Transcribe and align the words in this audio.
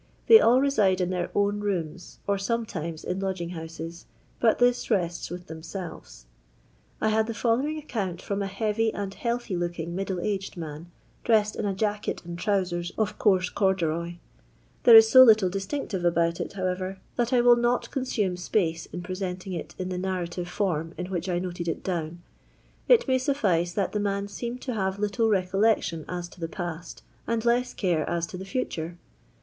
They 0.25 0.39
all 0.39 0.59
reside 0.59 0.99
in 0.99 1.11
their 1.11 1.29
own 1.35 1.59
rooms, 1.59 2.17
or 2.25 2.39
sometimes 2.39 3.03
in 3.03 3.19
lodg 3.21 3.39
ing 3.39 3.49
houses, 3.49 4.07
but 4.39 4.57
this 4.57 4.89
rests 4.89 5.29
with 5.29 5.45
themselves. 5.45 6.25
I 6.99 7.09
had 7.09 7.27
the 7.27 7.35
following 7.35 7.77
account 7.77 8.19
from 8.19 8.41
a 8.41 8.47
heavy 8.47 8.91
and 8.91 9.13
healthy4ooking 9.15 9.89
middle 9.89 10.19
aged 10.19 10.57
man, 10.57 10.89
dressed 11.23 11.55
in 11.55 11.67
a 11.67 11.75
jacket 11.75 12.25
and 12.25 12.35
trousen 12.35 12.85
of 12.97 13.19
coarse 13.19 13.51
corduroy. 13.51 14.15
There 14.85 14.95
is 14.95 15.15
io 15.15 15.21
little 15.21 15.49
distinctive 15.51 16.03
about 16.03 16.39
it, 16.41 16.53
however, 16.53 16.97
that 17.15 17.31
I 17.31 17.41
will 17.41 17.49
LONDON 17.51 17.61
LABOUR 17.61 17.75
AND 17.75 17.75
THE 17.75 17.75
LONDON 17.75 17.75
POOR. 17.75 17.75
S51 17.75 17.79
not 17.79 17.91
consume 17.91 18.35
ipace 18.37 18.87
in 18.91 19.01
preienting 19.03 19.53
it 19.55 19.75
in 19.77 19.89
the 19.89 19.99
narratiTe 19.99 20.47
form 20.47 20.95
in 20.97 21.11
which 21.11 21.29
I 21.29 21.37
noted 21.37 21.67
it 21.67 21.83
down. 21.83 22.23
It 22.87 23.07
may 23.07 23.19
suffice 23.19 23.71
that 23.73 23.91
the 23.91 23.99
man 23.99 24.27
seemed 24.27 24.61
to 24.61 24.73
have 24.73 24.97
little 24.97 25.29
recollection 25.29 26.05
as 26.09 26.27
to 26.29 26.39
the 26.39 26.49
pasty 26.49 27.03
and 27.27 27.45
less 27.45 27.75
care 27.75 28.09
as 28.09 28.25
to 28.25 28.37
the 28.39 28.45
fatore. 28.45 28.97